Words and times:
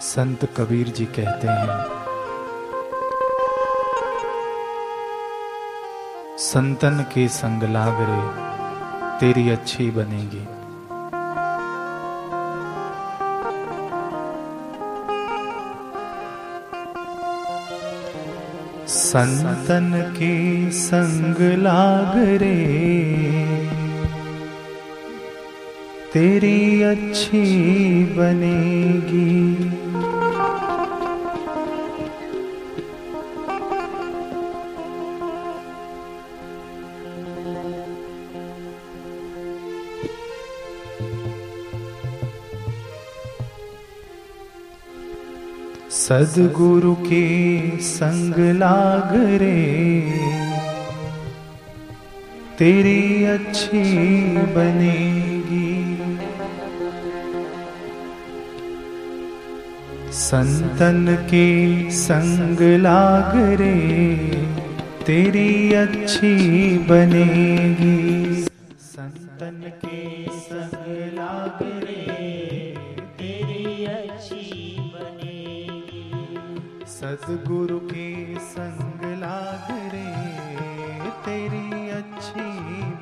संत 0.00 0.44
कबीर 0.56 0.88
जी 0.88 1.04
कहते 1.04 1.48
हैं। 1.48 1.84
संतन 6.38 7.06
के 7.14 7.28
संग 7.28 7.62
लागरे, 7.62 8.22
तेरी 9.20 9.50
अच्छी 9.50 9.90
बनेगी। 9.90 10.46
संतन 18.88 20.12
के 20.16 20.70
संग 20.70 21.62
लागरे, 21.62 22.54
तेरी 26.12 26.82
अच्छी 26.82 27.44
बनेगी। 28.04 29.63
सदगुरु 45.94 46.94
के 46.94 47.60
संग 47.78 48.34
लाग 48.38 49.14
रे। 49.14 50.00
तेरी 52.58 53.24
अच्छी 53.24 53.82
बनेगी। 54.36 55.98
संतन 60.12 61.18
के 61.24 61.90
संग 61.90 62.80
लाग 62.80 63.36
रे। 63.36 64.16
तेरी 65.06 65.72
अच्छी 65.74 66.34
बनेगी। 66.78 68.42
संतन 68.80 69.72
के 69.84 70.26
संग 70.30 71.14
लाग 71.14 71.58
रे। 71.62 72.23
सदगुरु 77.14 77.78
के 77.78 78.38
संग 78.38 79.00
लाग 79.20 79.66
रे, 79.70 80.10
तेरी 81.10 81.90
अच्छी 81.90 82.46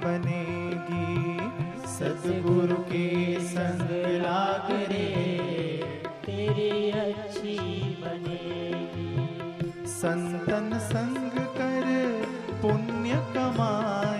बनेगी। 0.04 1.38
सदगुरु 1.86 2.74
के 2.74 3.40
संग 3.40 3.88
लाग 4.22 4.70
रे, 4.70 5.08
तेरी 6.26 6.90
अच्छी 6.90 7.58
बनेगी। 8.04 9.42
संतन 9.86 10.78
संग 10.82 11.30
कर, 11.30 11.86
पुण्य 12.62 13.10
कमाई 13.10 14.11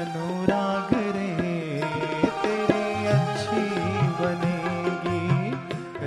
अनुराग 0.00 0.94
तेरी 2.42 3.06
अच्छी 3.06 3.64
बनेगी। 4.20 5.50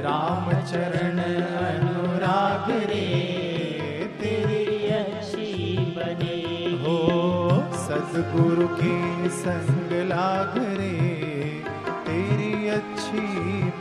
राम 0.01 0.51
चरण 0.61 1.19
अनुराग 1.67 2.69
तेरी 4.21 4.87
अच्छी 4.87 5.75
बनेगी। 5.77 6.83
हो, 6.83 6.97
सदगुरु 7.73 8.67
के 8.67 9.29
संग 9.29 9.91
लाग 10.09 10.57
रे, 10.57 10.93
तेरी 12.07 12.67
अच्छी 12.69 13.27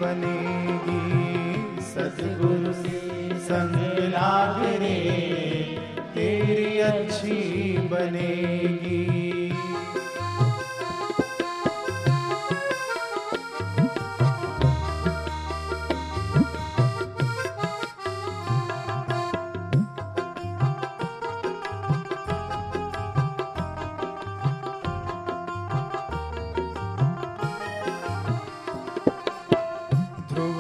बनेगी। 0.03 1.03
सदगुरु 1.82 2.72
के 2.82 3.38
संग 3.38 3.98
लाग 3.98 4.62
रे, 4.82 5.00
तेरी 6.15 6.78
अच्छी 6.78 7.41
बनेगी। 7.78 9.22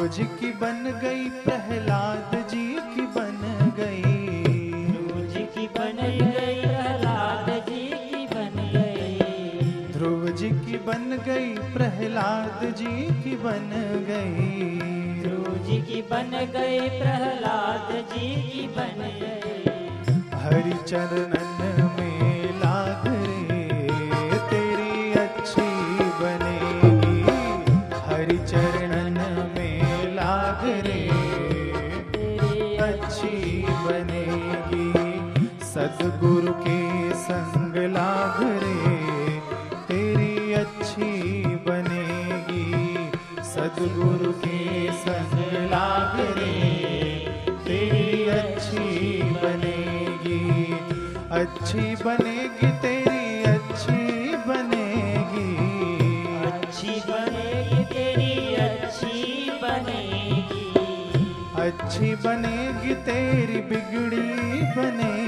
ध्रुव 0.02 0.14
जी 0.14 0.24
की 0.38 0.48
बन 0.50 0.78
गई 1.02 1.28
प्रहलाद 1.42 2.32
जी 2.50 2.62
की 2.94 3.02
बन 3.06 3.36
गई। 3.76 4.02
ध्रुव 4.86 5.20
जी 5.26 5.42
की 5.54 5.66
बन 5.76 6.00
गई 6.00 6.18
प्रहलाद 6.22 7.50
जी 7.68 7.84
की 8.08 8.24
बन 8.26 8.56
गई। 8.74 9.92
ध्रुव 9.92 10.28
जी 10.30 10.50
की 10.64 10.78
बन 10.86 11.06
गई 11.26 11.54
प्रहलाद 11.74 12.64
जी 12.78 12.94
की 13.22 13.36
बन 13.36 13.70
गई। 14.08 15.22
ध्रुव 15.22 15.54
जी 15.66 15.80
की 15.82 16.02
बन 16.10 16.30
गई 16.56 16.80
प्रहलाद 16.98 17.94
जी 18.12 18.34
की 18.48 18.66
बन 18.78 19.08
गई। 19.22 20.18
हरि 20.42 20.78
चरणन 20.88 21.62
में 21.98 22.11
अच्छी 51.72 51.94
बनेगी 52.04 52.70
तेरी 52.82 53.44
अच्छी 53.44 54.36
बनेगी। 54.46 55.52
अच्छी 56.46 57.00
बनेगी 57.00 57.84
तेरी 57.84 58.54
अच्छी 58.54 59.50
बनेगी। 59.62 60.66
अच्छी 61.62 62.14
बनेगी 62.14 62.94
तेरी 62.94 63.60
बिगड़ी 63.70 64.62
बनेगी। 64.76 65.21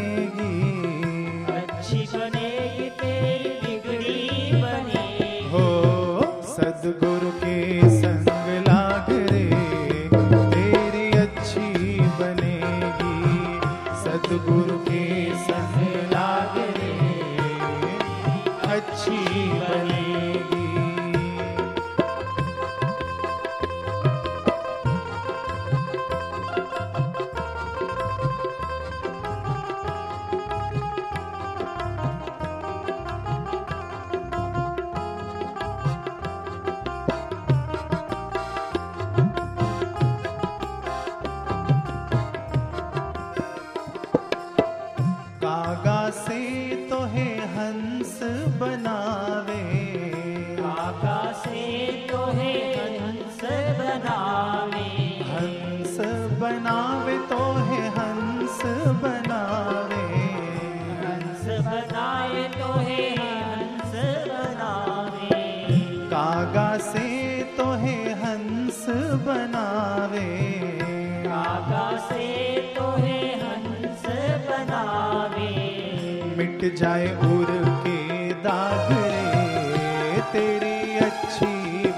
मिट 76.37 76.63
जाए 76.77 77.07
उर 77.25 77.51
के 77.83 77.99
दाग 78.45 78.89
रे 78.93 80.23
तेरी 80.33 80.99
अच्छी 80.99 81.53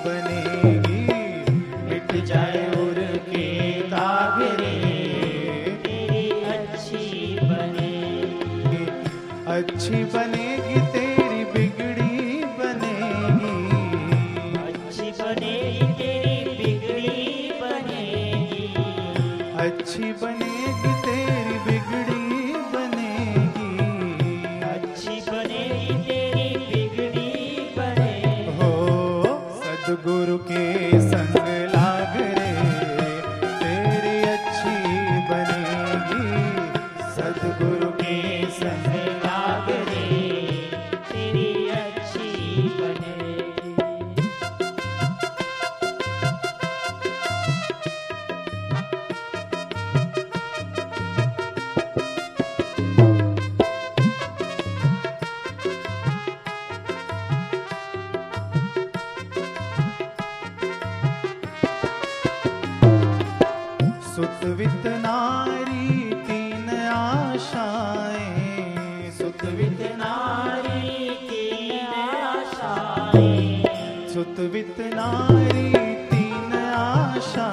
बनेगी। 0.04 1.04
मिट 1.84 2.12
जाए 2.24 2.64
उर 2.82 2.98
के 3.28 3.46
दाग 3.90 4.42
रे 4.60 4.74
तेरी 5.84 6.26
अच्छी 6.54 7.04
बनेगी। 7.42 8.84
अच्छी 9.56 10.04
बनेगी 10.14 10.80
तेरी 10.92 11.42
बिगड़ी 11.54 12.44
बनेगी। 12.60 13.56
अच्छी 14.66 15.10
बनेगी 15.22 15.86
तेरी 15.94 16.38
बिगड़ी 16.58 17.50
बनेगी। 17.62 18.68
अच्छी 19.66 20.12
बनेगी 20.24 20.94
वित 74.38 74.80
नारी 74.94 75.72
तीन 76.10 76.52
आशा 76.52 77.46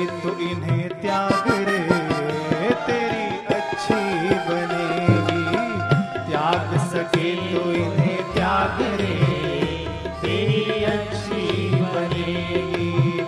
करे 0.00 0.20
तो 0.20 0.30
इन्हें 0.40 0.88
त्याग 1.00 1.48
रे 1.68 1.80
तेरी 2.86 3.26
अच्छी 3.54 4.00
बनेगी। 4.46 5.42
त्याग 6.28 6.70
सके 6.92 7.32
तो 7.52 7.62
इन्हें 7.72 8.32
त्याग 8.34 8.80
रे 9.00 9.16
तेरी 10.22 10.84
अच्छी 10.84 11.44
बनेगी। 11.92 13.20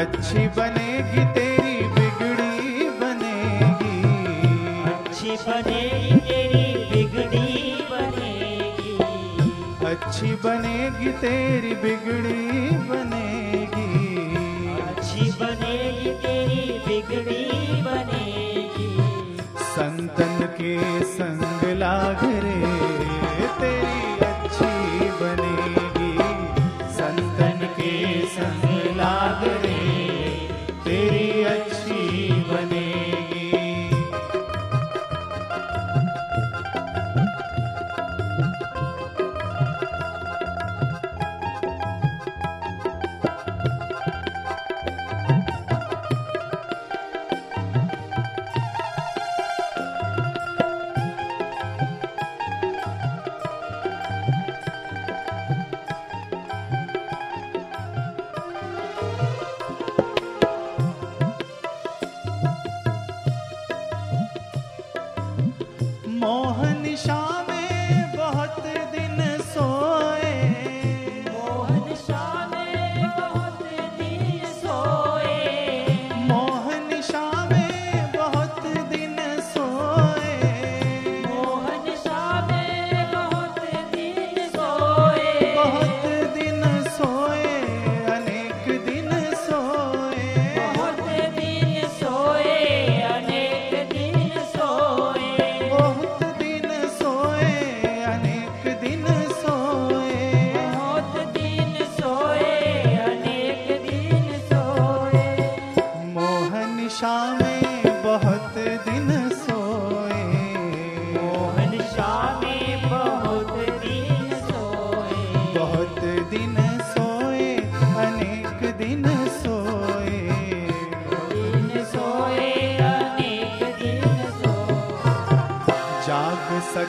अच्छी 0.00 0.46
बनेगी 0.56 1.24
तेरी 1.34 1.76
बिगड़ी 1.96 2.88
बनेगी। 3.02 3.98
अच्छी 4.92 5.36
बनेगी 5.44 6.18
तेरी 6.24 6.64
बिगड़ी 6.92 7.52
बनेगी। 7.92 8.96
अच्छी 9.86 10.34
बनेगी 10.44 11.12
तेरी 11.20 11.74
बिगड़ी 11.84 12.70
बनेगी 12.88 13.25
बिगड़ी 17.08 17.82
बने 17.82 18.25
दिशा 66.96 67.25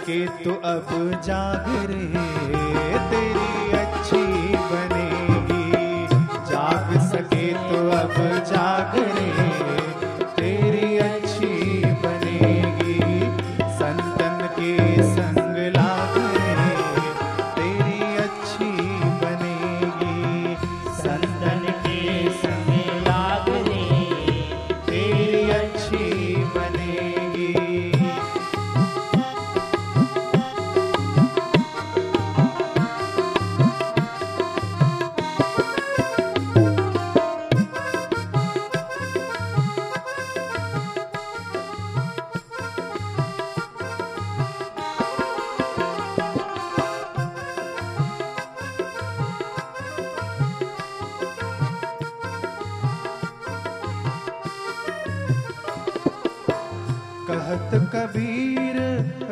सके 0.08 0.44
तो 0.44 0.52
अब 0.64 0.88
जागर 1.24 1.92
तेरी 3.10 3.72
अच्छी 3.78 4.22
बनेगी। 4.70 6.08
जाग 6.50 6.94
सके 7.08 7.48
तो 7.68 7.80
अब 7.98 8.16
जा 8.52 8.67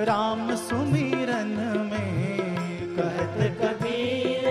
राम 0.08 0.54
सुमिरन 0.56 1.54
में 1.92 2.96
कहत 2.98 3.38
कबीर 3.62 4.46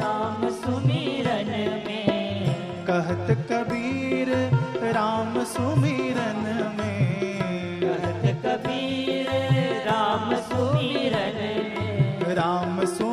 राम 0.00 0.48
सुमिरन 0.60 1.50
में 1.86 2.84
कहत 2.88 3.28
कबीर 3.50 4.28
राम 4.96 5.42
सुमिरन 5.54 6.42
में 6.78 7.80
कहत 7.82 8.24
कबीर 8.46 9.30
राम 9.88 10.34
सुमिरन 10.50 11.38
में 12.26 12.34
राम 12.40 12.84
सुमिरन 12.96 13.09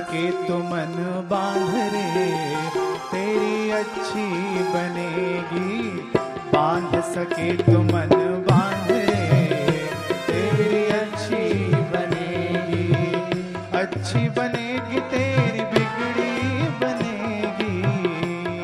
सके 0.00 0.30
तो 0.46 0.56
मन 0.58 0.92
बाँध 1.30 1.72
रे 1.92 2.28
तेरी 3.10 3.70
अच्छी 3.70 4.26
बनेगी। 4.74 5.72
बाँध 6.52 6.94
सके 7.04 7.50
तो 7.56 7.82
मन 7.82 8.14
बाँध 8.48 8.90
रे 8.90 9.26
तेरी 10.28 10.84
अच्छी 11.00 11.42
बनेगी। 11.92 12.86
अच्छी 13.80 14.28
बनेगी 14.38 15.00
तेरी 15.12 15.64
बिगड़ी 15.74 16.32
बनेगी। 16.80 17.76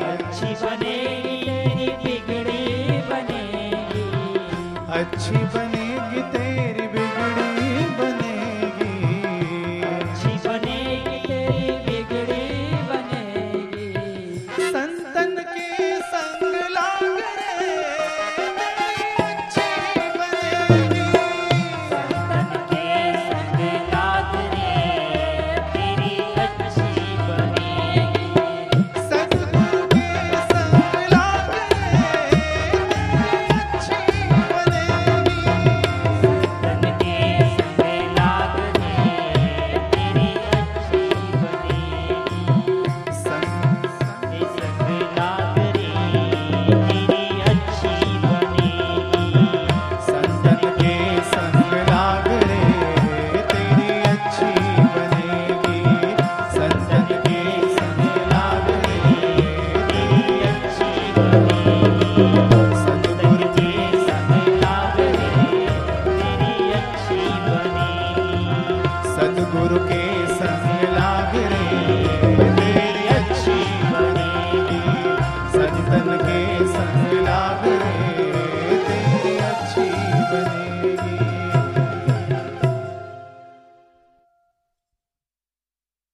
अच्छी 0.09 0.51
बनेगी 0.65 1.37
तेरी 1.45 1.89
बिगड़ी 2.03 2.65
बनेगी। 3.11 4.09
अच्छी 4.99 5.37
बनेगी 5.37 5.66